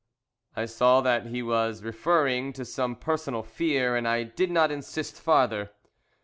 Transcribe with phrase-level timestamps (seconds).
[0.55, 5.21] I saw that he was referring to some personal fear, and I did not insist
[5.21, 5.69] farther.